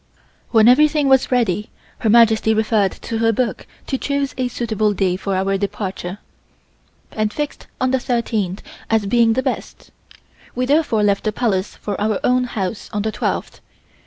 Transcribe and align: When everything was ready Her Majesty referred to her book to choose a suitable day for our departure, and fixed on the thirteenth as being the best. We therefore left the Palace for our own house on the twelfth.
When 0.49 0.67
everything 0.67 1.09
was 1.09 1.31
ready 1.31 1.69
Her 1.99 2.09
Majesty 2.09 2.55
referred 2.55 2.91
to 3.03 3.19
her 3.19 3.31
book 3.31 3.67
to 3.85 3.99
choose 3.99 4.33
a 4.35 4.47
suitable 4.47 4.93
day 4.93 5.15
for 5.15 5.35
our 5.35 5.59
departure, 5.59 6.17
and 7.11 7.31
fixed 7.31 7.67
on 7.79 7.91
the 7.91 7.99
thirteenth 7.99 8.63
as 8.89 9.05
being 9.05 9.33
the 9.33 9.43
best. 9.43 9.91
We 10.55 10.65
therefore 10.65 11.03
left 11.03 11.23
the 11.25 11.31
Palace 11.31 11.75
for 11.75 12.01
our 12.01 12.19
own 12.23 12.45
house 12.45 12.89
on 12.91 13.03
the 13.03 13.11
twelfth. 13.11 13.61